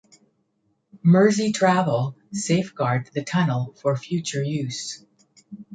Merseytravel 1.05 2.15
safeguard 2.33 3.11
the 3.13 3.23
tunnel 3.23 3.75
for 3.83 3.95
future 3.95 4.41
use. 4.41 5.05